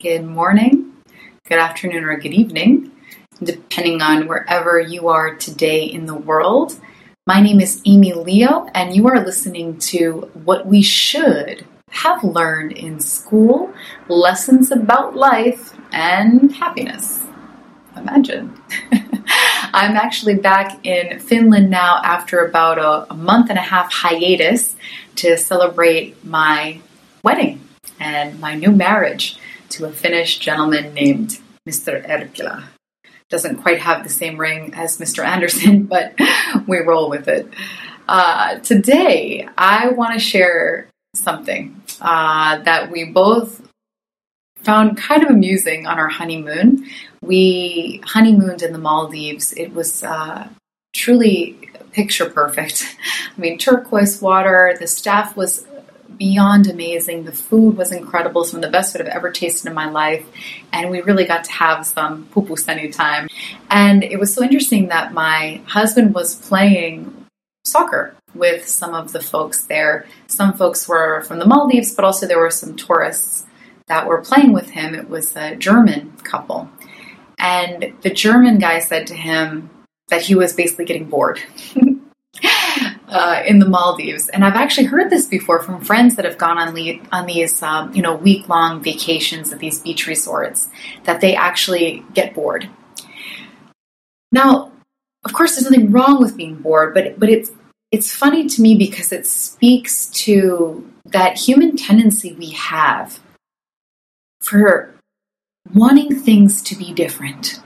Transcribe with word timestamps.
good 0.00 0.24
morning, 0.24 0.92
good 1.48 1.58
afternoon, 1.58 2.04
or 2.04 2.16
good 2.16 2.32
evening, 2.32 2.92
depending 3.42 4.00
on 4.00 4.28
wherever 4.28 4.78
you 4.78 5.08
are 5.08 5.34
today 5.34 5.82
in 5.82 6.06
the 6.06 6.14
world. 6.14 6.78
My 7.26 7.40
name 7.40 7.60
is 7.60 7.82
Amy 7.84 8.12
Leo, 8.12 8.68
and 8.74 8.94
you 8.94 9.08
are 9.08 9.24
listening 9.24 9.76
to 9.90 10.30
What 10.44 10.68
We 10.68 10.82
Should 10.82 11.66
Have 11.90 12.22
Learned 12.22 12.74
in 12.74 13.00
School 13.00 13.74
Lessons 14.08 14.70
About 14.70 15.16
Life 15.16 15.76
and 15.90 16.52
Happiness. 16.52 17.26
Imagine. 17.96 18.56
I'm 18.92 19.96
actually 19.96 20.36
back 20.36 20.86
in 20.86 21.18
Finland 21.18 21.70
now 21.70 22.00
after 22.04 22.44
about 22.44 22.78
a, 22.78 23.12
a 23.12 23.16
month 23.16 23.50
and 23.50 23.58
a 23.58 23.62
half 23.62 23.92
hiatus 23.92 24.76
to 25.16 25.36
celebrate 25.36 26.24
my 26.24 26.80
wedding 27.24 27.62
and 27.98 28.38
my 28.38 28.54
new 28.54 28.70
marriage 28.70 29.40
to 29.70 29.86
a 29.86 29.92
Finnish 29.92 30.38
gentleman 30.38 30.94
named 30.94 31.38
Mr. 31.68 32.04
Erkilä. 32.06 32.64
Doesn't 33.30 33.62
quite 33.62 33.80
have 33.80 34.02
the 34.02 34.08
same 34.08 34.38
ring 34.38 34.72
as 34.74 34.98
Mr. 34.98 35.24
Anderson, 35.24 35.82
but 35.94 36.14
we 36.66 36.78
roll 36.78 37.10
with 37.10 37.28
it. 37.28 37.46
Uh, 38.08 38.58
today, 38.60 39.46
I 39.58 39.88
want 39.90 40.14
to 40.14 40.18
share 40.18 40.88
something 41.14 41.80
uh, 42.00 42.58
that 42.62 42.90
we 42.90 43.04
both 43.04 43.68
found 44.62 44.96
kind 44.96 45.22
of 45.22 45.30
amusing 45.30 45.86
on 45.86 45.98
our 45.98 46.08
honeymoon. 46.08 46.86
We 47.22 48.00
honeymooned 48.04 48.62
in 48.62 48.72
the 48.72 48.78
Maldives. 48.78 49.52
It 49.52 49.74
was 49.74 50.02
uh, 50.02 50.48
truly 50.94 51.58
picture 51.92 52.30
perfect. 52.30 52.96
I 53.36 53.40
mean, 53.40 53.58
turquoise 53.58 54.22
water, 54.22 54.76
the 54.78 54.86
staff 54.86 55.36
was 55.36 55.66
beyond 56.16 56.66
amazing. 56.68 57.24
The 57.24 57.32
food 57.32 57.76
was 57.76 57.92
incredible, 57.92 58.44
some 58.44 58.58
of 58.58 58.62
the 58.62 58.70
best 58.70 58.92
food 58.92 59.02
I've 59.02 59.08
ever 59.08 59.30
tasted 59.30 59.68
in 59.68 59.74
my 59.74 59.90
life. 59.90 60.26
And 60.72 60.90
we 60.90 61.00
really 61.02 61.24
got 61.24 61.44
to 61.44 61.52
have 61.52 61.86
some 61.86 62.26
pupuseni 62.26 62.94
time. 62.94 63.28
And 63.70 64.02
it 64.02 64.18
was 64.18 64.34
so 64.34 64.42
interesting 64.42 64.88
that 64.88 65.12
my 65.12 65.60
husband 65.66 66.14
was 66.14 66.34
playing 66.34 67.26
soccer 67.64 68.14
with 68.34 68.66
some 68.66 68.94
of 68.94 69.12
the 69.12 69.20
folks 69.20 69.64
there. 69.64 70.06
Some 70.26 70.54
folks 70.54 70.88
were 70.88 71.22
from 71.22 71.38
the 71.38 71.46
Maldives, 71.46 71.94
but 71.94 72.04
also 72.04 72.26
there 72.26 72.38
were 72.38 72.50
some 72.50 72.76
tourists 72.76 73.46
that 73.86 74.06
were 74.06 74.22
playing 74.22 74.52
with 74.52 74.70
him. 74.70 74.94
It 74.94 75.08
was 75.08 75.36
a 75.36 75.56
German 75.56 76.12
couple. 76.22 76.70
And 77.38 77.94
the 78.02 78.10
German 78.10 78.58
guy 78.58 78.80
said 78.80 79.06
to 79.08 79.14
him 79.14 79.70
that 80.08 80.22
he 80.22 80.34
was 80.34 80.52
basically 80.52 80.84
getting 80.84 81.08
bored. 81.08 81.40
uh, 83.08 83.42
in 83.46 83.58
the 83.58 83.68
Maldives, 83.68 84.28
and 84.28 84.44
I've 84.44 84.54
actually 84.54 84.86
heard 84.86 85.10
this 85.10 85.26
before 85.26 85.62
from 85.62 85.80
friends 85.80 86.16
that 86.16 86.24
have 86.24 86.38
gone 86.38 86.58
on 86.58 86.74
le- 86.74 87.00
on 87.12 87.26
these 87.26 87.62
um, 87.62 87.92
you 87.94 88.02
know 88.02 88.14
week 88.14 88.48
long 88.48 88.82
vacations 88.82 89.52
at 89.52 89.58
these 89.58 89.80
beach 89.80 90.06
resorts 90.06 90.68
that 91.04 91.20
they 91.20 91.34
actually 91.34 92.04
get 92.14 92.34
bored. 92.34 92.68
Now, 94.30 94.72
of 95.24 95.32
course, 95.32 95.54
there's 95.54 95.70
nothing 95.70 95.90
wrong 95.90 96.20
with 96.20 96.36
being 96.36 96.56
bored, 96.56 96.94
but 96.94 97.18
but 97.18 97.28
it's 97.28 97.50
it's 97.90 98.14
funny 98.14 98.46
to 98.46 98.62
me 98.62 98.76
because 98.76 99.12
it 99.12 99.26
speaks 99.26 100.06
to 100.24 100.90
that 101.06 101.38
human 101.38 101.76
tendency 101.76 102.34
we 102.34 102.50
have 102.50 103.20
for 104.40 104.94
wanting 105.74 106.20
things 106.20 106.62
to 106.62 106.76
be 106.76 106.92
different 106.92 107.60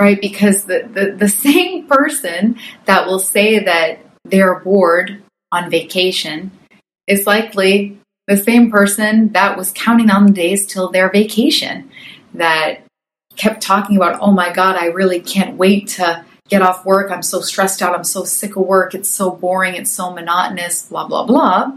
right? 0.00 0.18
Because 0.20 0.64
the, 0.64 0.88
the, 0.92 1.12
the 1.12 1.28
same 1.46 1.86
person 1.86 2.56
that 2.86 3.06
will 3.06 3.18
say 3.20 3.60
that 3.60 3.98
they're 4.30 4.60
bored 4.60 5.22
on 5.52 5.70
vacation 5.70 6.50
is 7.06 7.26
likely 7.26 7.98
the 8.26 8.36
same 8.36 8.70
person 8.70 9.32
that 9.32 9.56
was 9.56 9.72
counting 9.72 10.10
on 10.10 10.26
the 10.26 10.32
days 10.32 10.66
till 10.66 10.90
their 10.90 11.10
vacation 11.10 11.90
that 12.34 12.82
kept 13.36 13.60
talking 13.62 13.96
about, 13.96 14.20
oh 14.20 14.30
my 14.30 14.52
God, 14.52 14.76
I 14.76 14.86
really 14.86 15.20
can't 15.20 15.56
wait 15.56 15.88
to 15.88 16.24
get 16.48 16.62
off 16.62 16.84
work. 16.84 17.10
I'm 17.10 17.22
so 17.22 17.40
stressed 17.40 17.80
out. 17.80 17.94
I'm 17.94 18.04
so 18.04 18.24
sick 18.24 18.56
of 18.56 18.66
work. 18.66 18.94
It's 18.94 19.08
so 19.08 19.30
boring. 19.30 19.74
It's 19.74 19.90
so 19.90 20.12
monotonous, 20.12 20.82
blah, 20.82 21.06
blah, 21.06 21.24
blah. 21.24 21.72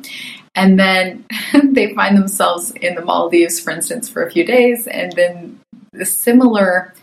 And 0.55 0.79
then 0.79 1.25
they 1.63 1.93
find 1.93 2.17
themselves 2.17 2.71
in 2.71 2.95
the 2.95 3.05
Maldives, 3.05 3.59
for 3.59 3.71
instance, 3.71 4.09
for 4.09 4.23
a 4.23 4.31
few 4.31 4.45
days. 4.45 4.87
And 4.87 5.11
then 5.13 5.59
the 5.91 6.05
similar 6.05 6.93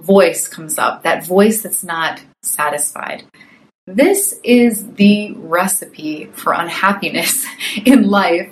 voice 0.00 0.46
comes 0.46 0.78
up, 0.78 1.02
that 1.04 1.24
voice 1.24 1.62
that's 1.62 1.82
not 1.82 2.20
satisfied. 2.42 3.24
This 3.86 4.34
is 4.42 4.84
the 4.94 5.32
recipe 5.34 6.24
for 6.26 6.52
unhappiness 6.52 7.46
in 7.84 8.08
life 8.08 8.50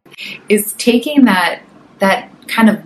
is 0.48 0.72
taking 0.74 1.24
that 1.24 1.62
that 1.98 2.30
kind 2.46 2.70
of 2.70 2.84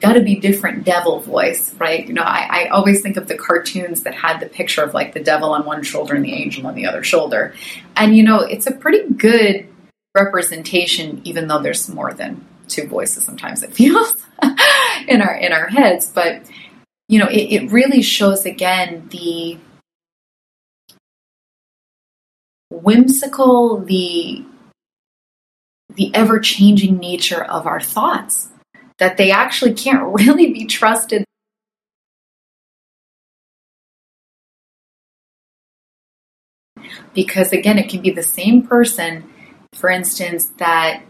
gotta 0.00 0.20
be 0.20 0.34
different 0.34 0.84
devil 0.84 1.20
voice, 1.20 1.72
right? 1.74 2.06
You 2.06 2.14
know, 2.14 2.22
I, 2.22 2.48
I 2.50 2.68
always 2.68 3.02
think 3.02 3.16
of 3.16 3.28
the 3.28 3.36
cartoons 3.36 4.02
that 4.02 4.14
had 4.14 4.40
the 4.40 4.46
picture 4.46 4.82
of 4.82 4.94
like 4.94 5.14
the 5.14 5.22
devil 5.22 5.52
on 5.52 5.64
one 5.64 5.82
shoulder 5.82 6.14
and 6.14 6.24
the 6.24 6.34
angel 6.34 6.66
on 6.66 6.74
the 6.74 6.86
other 6.86 7.04
shoulder. 7.04 7.54
And 7.94 8.16
you 8.16 8.24
know, 8.24 8.40
it's 8.40 8.66
a 8.66 8.72
pretty 8.72 9.08
good 9.14 9.68
representation, 10.14 11.20
even 11.24 11.46
though 11.46 11.60
there's 11.60 11.88
more 11.88 12.12
than 12.12 12.44
two 12.68 12.88
voices 12.88 13.24
sometimes 13.24 13.62
it 13.62 13.72
feels 13.74 14.12
in 15.06 15.22
our 15.22 15.34
in 15.36 15.52
our 15.52 15.68
heads. 15.68 16.10
But 16.10 16.42
you 17.08 17.20
know, 17.20 17.28
it, 17.28 17.62
it 17.62 17.70
really 17.70 18.02
shows 18.02 18.44
again 18.44 19.06
the 19.10 19.58
whimsical, 22.82 23.78
the 23.78 24.44
the 25.94 26.14
ever 26.14 26.38
changing 26.38 26.98
nature 26.98 27.42
of 27.42 27.66
our 27.66 27.80
thoughts, 27.80 28.48
that 28.98 29.16
they 29.16 29.30
actually 29.30 29.72
can't 29.72 30.02
really 30.14 30.52
be 30.52 30.66
trusted. 30.66 31.24
Because 37.14 37.52
again, 37.52 37.78
it 37.78 37.88
can 37.88 38.02
be 38.02 38.10
the 38.10 38.22
same 38.22 38.66
person, 38.66 39.24
for 39.72 39.88
instance, 39.88 40.46
that 40.58 41.02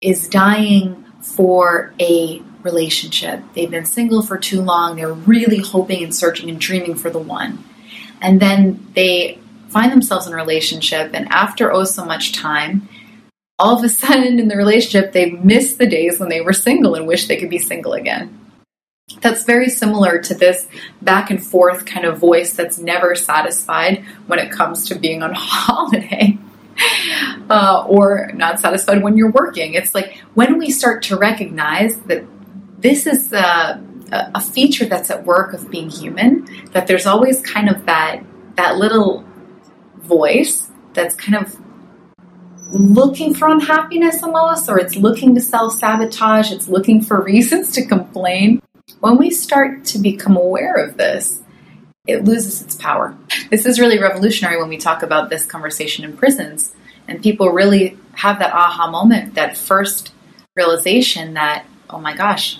is 0.00 0.28
dying 0.28 1.04
for 1.20 1.92
a 2.00 2.40
relationship. 2.62 3.42
They've 3.54 3.70
been 3.70 3.84
single 3.84 4.22
for 4.22 4.38
too 4.38 4.60
long. 4.60 4.96
They're 4.96 5.12
really 5.12 5.58
hoping 5.58 6.04
and 6.04 6.14
searching 6.14 6.48
and 6.48 6.60
dreaming 6.60 6.94
for 6.94 7.10
the 7.10 7.18
one. 7.18 7.64
And 8.20 8.40
then 8.40 8.86
they 8.94 9.38
find 9.78 9.92
themselves 9.92 10.26
in 10.26 10.32
a 10.32 10.36
relationship, 10.36 11.12
and 11.14 11.28
after 11.28 11.72
oh 11.72 11.84
so 11.84 12.04
much 12.04 12.32
time, 12.32 12.88
all 13.60 13.78
of 13.78 13.84
a 13.84 13.88
sudden 13.88 14.40
in 14.40 14.48
the 14.48 14.56
relationship, 14.56 15.12
they 15.12 15.30
miss 15.30 15.74
the 15.74 15.86
days 15.86 16.18
when 16.18 16.28
they 16.28 16.40
were 16.40 16.52
single 16.52 16.96
and 16.96 17.06
wish 17.06 17.28
they 17.28 17.36
could 17.36 17.48
be 17.48 17.58
single 17.58 17.92
again. 17.92 18.36
That's 19.20 19.44
very 19.44 19.68
similar 19.68 20.20
to 20.22 20.34
this 20.34 20.66
back 21.00 21.30
and 21.30 21.40
forth 21.40 21.86
kind 21.86 22.04
of 22.06 22.18
voice 22.18 22.54
that's 22.54 22.78
never 22.80 23.14
satisfied 23.14 24.04
when 24.26 24.40
it 24.40 24.50
comes 24.50 24.88
to 24.88 24.98
being 24.98 25.22
on 25.22 25.32
holiday. 25.36 26.38
Uh, 27.50 27.84
or 27.88 28.30
not 28.34 28.60
satisfied 28.60 29.02
when 29.02 29.16
you're 29.16 29.32
working. 29.32 29.74
It's 29.74 29.94
like 29.94 30.18
when 30.34 30.58
we 30.58 30.70
start 30.70 31.02
to 31.04 31.16
recognize 31.16 31.96
that 32.02 32.24
this 32.78 33.06
is 33.06 33.32
a, 33.32 33.82
a 34.12 34.40
feature 34.40 34.84
that's 34.84 35.10
at 35.10 35.24
work 35.24 35.54
of 35.54 35.70
being 35.70 35.88
human, 35.88 36.46
that 36.72 36.86
there's 36.86 37.06
always 37.06 37.40
kind 37.40 37.68
of 37.68 37.86
that 37.86 38.24
that 38.56 38.76
little 38.76 39.24
voice 40.08 40.70
that's 40.94 41.14
kind 41.14 41.36
of 41.36 41.56
looking 42.70 43.34
for 43.34 43.48
unhappiness 43.48 44.22
almost, 44.22 44.68
or 44.68 44.78
it's 44.78 44.96
looking 44.96 45.34
to 45.34 45.40
self 45.40 45.74
sabotage, 45.74 46.52
it's 46.52 46.68
looking 46.68 47.00
for 47.00 47.22
reasons 47.24 47.72
to 47.72 47.86
complain. 47.86 48.62
When 49.00 49.18
we 49.18 49.30
start 49.30 49.84
to 49.86 49.98
become 49.98 50.36
aware 50.36 50.74
of 50.74 50.96
this, 50.96 51.42
it 52.06 52.24
loses 52.24 52.62
its 52.62 52.74
power. 52.74 53.16
This 53.50 53.66
is 53.66 53.78
really 53.78 53.98
revolutionary 53.98 54.56
when 54.58 54.70
we 54.70 54.78
talk 54.78 55.02
about 55.02 55.28
this 55.28 55.44
conversation 55.44 56.04
in 56.04 56.16
prisons, 56.16 56.74
and 57.06 57.22
people 57.22 57.50
really 57.50 57.98
have 58.14 58.38
that 58.38 58.52
aha 58.52 58.90
moment, 58.90 59.34
that 59.34 59.56
first 59.56 60.12
realization 60.56 61.34
that, 61.34 61.64
oh 61.88 62.00
my 62.00 62.16
gosh, 62.16 62.58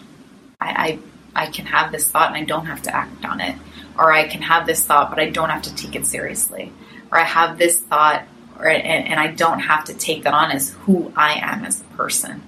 I, 0.60 0.98
I, 1.34 1.46
I 1.46 1.50
can 1.50 1.67
have 1.67 1.93
this 1.93 2.08
thought 2.08 2.28
and 2.28 2.37
I 2.37 2.44
don't 2.44 2.67
have 2.67 2.82
to 2.82 2.94
act 2.94 3.25
on 3.25 3.40
it. 3.40 3.56
Or 3.99 4.12
I 4.12 4.28
can 4.28 4.43
have 4.43 4.67
this 4.67 4.87
thought, 4.87 5.11
but 5.11 5.19
I 5.19 5.31
don't 5.31 5.50
have 5.50 5.62
to 5.62 5.75
take 5.75 5.96
it 5.96 6.06
seriously. 6.06 6.72
Or 7.10 7.19
I 7.19 7.25
have 7.25 7.58
this 7.58 7.81
thought 7.81 8.25
or, 8.58 8.69
and, 8.69 9.08
and 9.08 9.20
I 9.20 9.28
don't 9.28 9.60
have 9.60 9.84
to 9.84 9.94
take 9.94 10.25
that 10.25 10.34
on 10.34 10.50
as 10.50 10.70
who 10.70 11.12
I 11.16 11.38
am 11.40 11.64
as 11.64 11.81
a 11.81 11.84
person. 11.96 12.43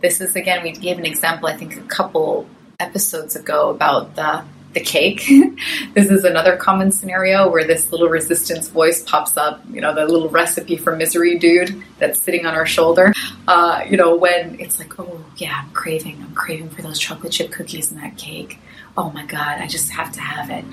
This 0.00 0.20
is 0.20 0.36
again, 0.36 0.62
we 0.62 0.72
gave 0.72 0.98
an 0.98 1.06
example, 1.06 1.48
I 1.48 1.56
think, 1.56 1.76
a 1.76 1.82
couple 1.82 2.48
episodes 2.78 3.34
ago 3.34 3.70
about 3.70 4.14
the 4.14 4.44
the 4.74 4.80
cake. 4.80 5.26
this 5.94 6.10
is 6.10 6.24
another 6.24 6.56
common 6.56 6.92
scenario 6.92 7.50
where 7.50 7.64
this 7.64 7.90
little 7.90 8.08
resistance 8.08 8.68
voice 8.68 9.02
pops 9.02 9.36
up, 9.36 9.62
you 9.70 9.80
know, 9.80 9.94
the 9.94 10.04
little 10.04 10.28
recipe 10.28 10.76
for 10.76 10.94
misery 10.94 11.38
dude 11.38 11.82
that's 11.98 12.20
sitting 12.20 12.44
on 12.44 12.54
our 12.54 12.66
shoulder. 12.66 13.12
Uh, 13.48 13.82
you 13.88 13.96
know, 13.96 14.14
when 14.14 14.60
it's 14.60 14.78
like, 14.78 14.98
oh, 15.00 15.24
yeah, 15.38 15.62
I'm 15.64 15.70
craving, 15.72 16.22
I'm 16.22 16.34
craving 16.34 16.68
for 16.68 16.82
those 16.82 16.98
chocolate 16.98 17.32
chip 17.32 17.50
cookies 17.50 17.90
and 17.90 18.00
that 18.02 18.18
cake. 18.18 18.58
Oh 18.96 19.10
my 19.10 19.24
God, 19.24 19.58
I 19.58 19.66
just 19.66 19.90
have 19.92 20.12
to 20.12 20.20
have 20.20 20.50
it. 20.50 20.64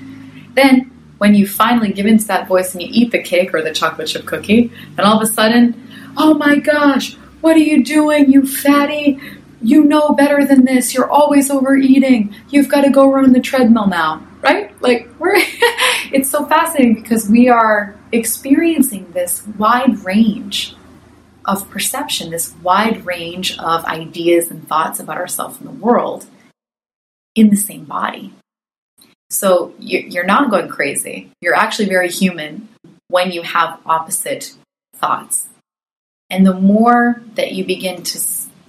Then 0.54 0.95
when 1.18 1.34
you 1.34 1.46
finally 1.46 1.92
give 1.92 2.06
into 2.06 2.26
that 2.26 2.48
voice 2.48 2.74
and 2.74 2.82
you 2.82 2.88
eat 2.90 3.10
the 3.10 3.22
cake 3.22 3.54
or 3.54 3.62
the 3.62 3.72
chocolate 3.72 4.08
chip 4.08 4.26
cookie, 4.26 4.72
and 4.96 5.00
all 5.00 5.20
of 5.20 5.28
a 5.28 5.32
sudden, 5.32 5.88
oh 6.16 6.34
my 6.34 6.58
gosh, 6.58 7.14
what 7.40 7.56
are 7.56 7.60
you 7.60 7.82
doing, 7.84 8.30
you 8.30 8.46
fatty? 8.46 9.20
you 9.62 9.84
know 9.84 10.10
better 10.10 10.44
than 10.44 10.64
this. 10.64 10.94
You're 10.94 11.10
always 11.10 11.50
overeating. 11.50 12.34
You've 12.50 12.68
got 12.68 12.82
to 12.82 12.90
go 12.90 13.10
run 13.10 13.32
the 13.32 13.40
treadmill 13.40 13.86
now, 13.86 14.26
right? 14.40 14.80
Like 14.82 15.08
we're 15.18 15.34
it's 16.12 16.30
so 16.30 16.46
fascinating 16.46 17.02
because 17.02 17.28
we 17.28 17.48
are 17.48 17.96
experiencing 18.12 19.10
this 19.12 19.46
wide 19.58 20.04
range 20.04 20.76
of 21.44 21.68
perception, 21.70 22.30
this 22.30 22.54
wide 22.62 23.04
range 23.06 23.58
of 23.58 23.84
ideas 23.84 24.50
and 24.50 24.66
thoughts 24.68 25.00
about 25.00 25.16
ourselves 25.16 25.58
and 25.58 25.66
the 25.66 25.72
world 25.72 26.26
in 27.34 27.50
the 27.50 27.56
same 27.56 27.84
body. 27.84 28.34
So 29.36 29.74
you're 29.78 30.24
not 30.24 30.50
going 30.50 30.68
crazy. 30.68 31.30
You're 31.42 31.54
actually 31.54 31.90
very 31.90 32.08
human 32.08 32.70
when 33.08 33.32
you 33.32 33.42
have 33.42 33.78
opposite 33.84 34.54
thoughts. 34.94 35.46
And 36.30 36.46
the 36.46 36.54
more 36.54 37.20
that 37.34 37.52
you 37.52 37.66
begin 37.66 38.02
to, 38.02 38.20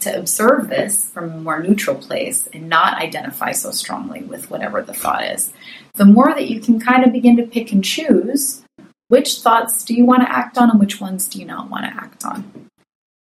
to 0.01 0.19
observe 0.19 0.67
this 0.67 1.09
from 1.09 1.31
a 1.31 1.37
more 1.37 1.63
neutral 1.63 1.95
place 1.95 2.47
and 2.47 2.67
not 2.67 3.01
identify 3.01 3.53
so 3.53 3.71
strongly 3.71 4.23
with 4.23 4.51
whatever 4.51 4.81
the 4.81 4.93
thought 4.93 5.23
is, 5.23 5.53
the 5.95 6.03
more 6.03 6.33
that 6.33 6.49
you 6.49 6.59
can 6.59 6.81
kind 6.81 7.05
of 7.05 7.13
begin 7.13 7.37
to 7.37 7.47
pick 7.47 7.71
and 7.71 7.81
choose 7.83 8.61
which 9.07 9.39
thoughts 9.39 9.85
do 9.85 9.93
you 9.93 10.03
want 10.03 10.23
to 10.23 10.29
act 10.29 10.57
on 10.57 10.69
and 10.69 10.81
which 10.81 10.99
ones 10.99 11.29
do 11.29 11.39
you 11.39 11.45
not 11.45 11.69
want 11.69 11.85
to 11.85 11.93
act 11.93 12.25
on. 12.25 12.67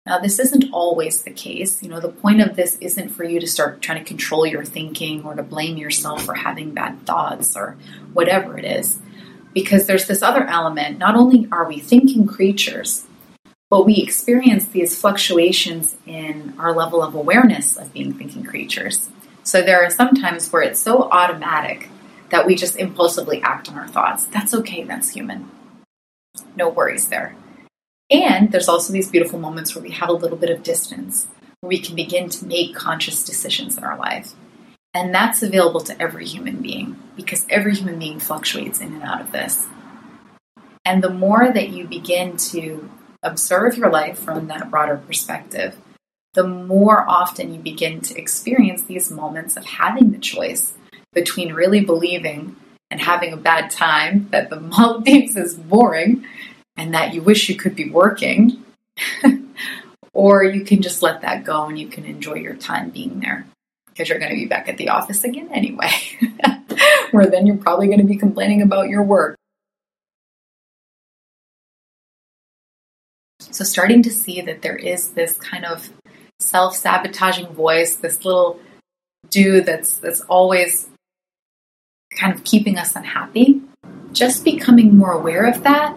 Now, 0.07 0.19
this 0.19 0.39
isn't 0.39 0.71
always 0.71 1.23
the 1.23 1.31
case. 1.31 1.83
You 1.83 1.89
know, 1.89 2.01
the 2.01 2.11
point 2.11 2.43
of 2.43 2.57
this 2.57 2.77
isn't 2.79 3.09
for 3.09 3.25
you 3.25 3.41
to 3.41 3.47
start 3.47 3.81
trying 3.81 3.99
to 3.99 4.09
control 4.09 4.45
your 4.47 4.65
thinking 4.65 5.25
or 5.25 5.35
to 5.35 5.43
blame 5.43 5.79
yourself 5.79 6.23
for 6.23 6.35
having 6.35 6.75
bad 6.75 7.07
thoughts 7.07 7.57
or 7.57 7.79
whatever 8.13 8.59
it 8.59 8.67
is. 8.67 8.99
Because 9.55 9.87
there's 9.87 10.07
this 10.07 10.21
other 10.21 10.45
element. 10.45 10.99
Not 10.99 11.15
only 11.15 11.49
are 11.51 11.67
we 11.67 11.79
thinking 11.79 12.27
creatures, 12.27 13.07
but 13.71 13.87
we 13.87 13.97
experience 13.97 14.67
these 14.67 15.01
fluctuations 15.01 15.97
in 16.07 16.53
our 16.59 16.75
level 16.75 17.03
of 17.03 17.15
awareness 17.15 17.79
of 17.79 17.93
being 17.95 18.13
thinking 18.13 18.45
creatures. 18.45 19.09
So 19.43 19.63
there 19.63 19.83
are 19.83 19.91
some 19.91 20.15
times 20.15 20.53
where 20.53 20.63
it's 20.63 20.81
so 20.81 21.05
automatic 21.05 21.89
that 22.29 22.47
we 22.47 22.57
just 22.57 22.77
impulsively 22.77 23.41
act 23.41 23.71
on 23.71 23.79
our 23.79 23.89
thoughts. 23.89 24.27
That's 24.27 24.53
okay, 24.53 24.85
that's 24.85 25.11
human. 25.11 25.51
No 26.57 26.69
worries 26.69 27.09
there. 27.09 27.37
And 28.11 28.53
there's 28.53 28.69
also 28.69 28.93
these 28.93 29.11
beautiful 29.11 29.39
moments 29.39 29.75
where 29.75 29.83
we 29.83 29.91
have 29.93 30.09
a 30.09 30.15
little 30.15 30.37
bit 30.37 30.51
of 30.51 30.63
distance, 30.63 31.27
where 31.61 31.69
we 31.69 31.79
can 31.79 31.97
begin 31.97 32.29
to 32.31 32.47
make 32.47 32.75
conscious 32.75 33.25
decisions 33.25 33.79
in 33.79 33.85
our 33.85 33.99
life. 33.99 34.33
And 34.93 35.13
that's 35.13 35.43
available 35.43 35.81
to 35.81 36.01
every 36.01 36.25
human 36.25 36.63
being 36.63 36.97
because 37.17 37.47
every 37.51 37.75
human 37.75 37.99
being 37.99 38.21
fluctuates 38.21 38.81
in 38.81 38.93
and 38.93 39.03
out 39.03 39.21
of 39.21 39.33
this. 39.33 39.67
And 40.85 41.03
the 41.03 41.11
more 41.11 41.51
that 41.53 41.71
you 41.71 41.87
begin 41.87 42.37
to 42.37 42.91
observe 43.23 43.77
your 43.77 43.91
life 43.91 44.19
from 44.19 44.47
that 44.49 44.71
broader 44.71 44.99
perspective, 44.99 45.77
the 46.35 46.47
more 46.47 47.09
often 47.09 47.55
you 47.55 47.61
begin 47.61 48.01
to 48.03 48.19
experience 48.19 48.83
these 48.83 49.11
moments 49.11 49.57
of 49.57 49.65
having 49.65 50.13
the 50.13 50.19
choice 50.19 50.75
between 51.13 51.55
really 51.55 51.81
believing 51.81 52.57
and 52.91 53.01
having 53.01 53.33
a 53.33 53.37
bad 53.37 53.71
time 53.71 54.29
that 54.31 54.51
the 54.51 54.61
Maldives 54.61 55.37
is 55.37 55.55
boring 55.55 56.27
and 56.77 56.95
that 56.95 57.15
you 57.15 57.23
wish 57.23 57.49
you 57.49 57.57
could 57.57 57.77
be 57.77 57.89
working, 57.89 58.63
or 60.13 60.45
you 60.45 60.65
can 60.65 60.83
just 60.83 61.03
let 61.03 61.21
that 61.23 61.45
go 61.45 61.67
and 61.67 61.79
you 61.79 61.89
can 61.89 62.05
enjoy 62.05 62.35
your 62.35 62.55
time 62.55 62.91
being 62.91 63.21
there 63.21 63.47
because 63.87 64.09
you're 64.09 64.19
going 64.19 64.31
to 64.31 64.37
be 64.37 64.47
back 64.47 64.69
at 64.69 64.77
the 64.77 64.89
office 64.89 65.23
again 65.23 65.49
anyway, 65.53 65.91
where 67.13 67.27
then 67.27 67.47
you're 67.47 67.57
probably 67.57 67.87
going 67.87 68.01
to 68.01 68.05
be 68.05 68.17
complaining 68.17 68.61
about 68.61 68.89
your 68.89 69.03
work. 69.03 69.37
So, 73.39 73.63
starting 73.63 74.03
to 74.03 74.11
see 74.11 74.41
that 74.41 74.63
there 74.63 74.77
is 74.77 75.11
this 75.11 75.35
kind 75.35 75.65
of 75.65 75.91
self 76.41 76.75
sabotaging 76.75 77.49
voice, 77.49 77.97
this 77.97 78.25
little 78.25 78.59
dude 79.31 79.67
that's, 79.67 79.99
that's 79.99 80.23
always 80.23 80.89
kind 82.19 82.35
of 82.35 82.43
keeping 82.43 82.79
us 82.79 82.97
unhappy, 82.97 83.63
just 84.13 84.45
becoming 84.45 84.97
more 84.97 85.13
aware 85.13 85.47
of 85.47 85.63
that 85.63 85.97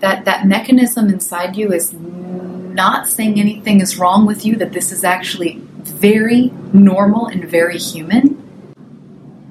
that 0.00 0.24
that 0.24 0.46
mechanism 0.46 1.08
inside 1.08 1.56
you 1.56 1.72
is 1.72 1.92
not 1.92 3.06
saying 3.06 3.38
anything 3.38 3.80
is 3.80 3.98
wrong 3.98 4.26
with 4.26 4.44
you, 4.44 4.56
that 4.56 4.72
this 4.72 4.92
is 4.92 5.04
actually 5.04 5.60
very 5.82 6.50
normal 6.72 7.26
and 7.26 7.44
very 7.44 7.78
human, 7.78 8.36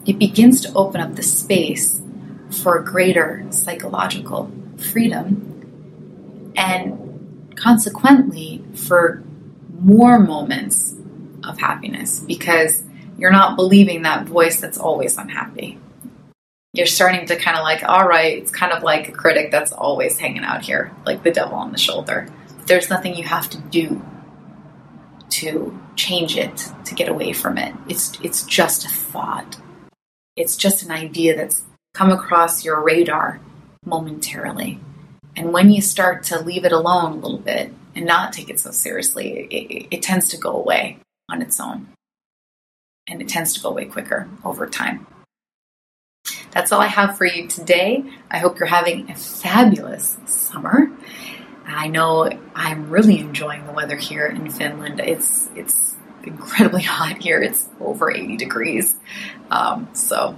it 0.06 0.18
begins 0.18 0.62
to 0.62 0.74
open 0.74 1.01
up 1.01 1.16
the 1.16 1.24
space 1.24 2.01
for 2.50 2.80
greater 2.81 3.46
psychological 3.51 4.51
freedom 4.78 6.54
and 6.56 7.54
consequently 7.56 8.63
for 8.74 9.24
more 9.80 10.19
moments 10.19 10.96
of 11.44 11.60
happiness 11.60 12.19
because 12.22 12.84
you're 13.18 13.31
not 13.31 13.56
believing 13.56 14.01
that 14.01 14.25
voice 14.25 14.60
that's 14.60 14.78
always 14.78 15.18
unhappy 15.18 15.78
you're 16.79 16.87
starting 16.87 17.25
to 17.25 17.35
kind 17.35 17.57
of 17.57 17.63
like, 17.63 17.83
all 17.83 18.07
right, 18.07 18.37
it's 18.37 18.51
kind 18.51 18.71
of 18.71 18.83
like 18.83 19.09
a 19.09 19.11
critic 19.11 19.51
that's 19.51 19.73
always 19.73 20.17
hanging 20.17 20.45
out 20.45 20.61
here, 20.61 20.93
like 21.05 21.23
the 21.23 21.31
devil 21.31 21.57
on 21.57 21.73
the 21.73 21.77
shoulder. 21.77 22.29
There's 22.67 22.89
nothing 22.89 23.15
you 23.15 23.25
have 23.25 23.49
to 23.49 23.57
do 23.57 24.01
to 25.31 25.77
change 25.97 26.37
it, 26.37 26.71
to 26.85 26.95
get 26.95 27.09
away 27.09 27.33
from 27.33 27.57
it. 27.57 27.75
It's 27.89 28.17
it's 28.21 28.43
just 28.43 28.85
a 28.85 28.89
thought. 28.89 29.57
It's 30.37 30.55
just 30.55 30.81
an 30.83 30.91
idea 30.91 31.35
that's 31.35 31.65
come 31.93 32.11
across 32.11 32.63
your 32.63 32.81
radar 32.81 33.41
momentarily. 33.85 34.79
And 35.35 35.51
when 35.51 35.71
you 35.71 35.81
start 35.81 36.23
to 36.25 36.39
leave 36.39 36.63
it 36.63 36.71
alone 36.71 37.11
a 37.11 37.15
little 37.15 37.39
bit 37.39 37.73
and 37.93 38.05
not 38.05 38.31
take 38.31 38.49
it 38.49 38.57
so 38.57 38.71
seriously, 38.71 39.47
it, 39.51 39.87
it 39.91 40.01
tends 40.01 40.29
to 40.29 40.37
go 40.37 40.51
away 40.51 40.99
on 41.29 41.41
its 41.41 41.59
own. 41.59 41.89
And 43.05 43.21
it 43.21 43.27
tends 43.27 43.53
to 43.55 43.61
go 43.61 43.67
away 43.67 43.83
quicker 43.83 44.29
over 44.45 44.65
time. 44.65 45.05
That's 46.51 46.72
all 46.72 46.81
I 46.81 46.88
have 46.88 47.18
for 47.18 47.25
you 47.25 47.48
today. 47.48 48.04
I 48.30 48.40
hope 48.40 48.60
you're 48.60 48.68
having 48.68 49.10
a 49.12 49.16
fabulous 49.16 50.18
summer. 50.25 50.92
I 51.66 51.88
know 51.88 52.30
I'm 52.56 52.90
really 52.90 53.19
enjoying 53.19 53.66
the 53.66 53.72
weather 53.72 53.96
here 53.96 54.25
in 54.25 54.50
Finland. 54.50 55.00
It's 55.00 55.50
it's 55.56 55.96
incredibly 56.24 56.81
hot 56.84 57.22
here. 57.22 57.42
It's 57.42 57.68
over 57.80 58.12
80 58.12 58.38
degrees. 58.38 58.96
Um, 59.51 59.88
so 59.94 60.38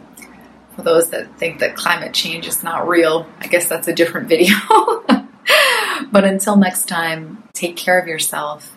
for 0.75 0.83
those 0.83 1.09
that 1.11 1.37
think 1.37 1.59
that 1.59 1.75
climate 1.75 2.13
change 2.13 2.47
is 2.47 2.63
not 2.63 2.87
real, 2.87 3.27
I 3.39 3.47
guess 3.47 3.67
that's 3.67 3.87
a 3.87 3.93
different 3.93 4.27
video. 4.27 4.55
but 6.11 6.23
until 6.23 6.55
next 6.55 6.87
time, 6.87 7.43
take 7.53 7.77
care 7.77 7.99
of 7.99 8.07
yourself, 8.07 8.75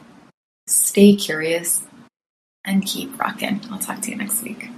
stay 0.67 1.15
curious, 1.15 1.83
and 2.65 2.85
keep 2.85 3.19
rocking. 3.19 3.61
I'll 3.71 3.79
talk 3.79 4.01
to 4.03 4.11
you 4.11 4.17
next 4.17 4.43
week. 4.43 4.69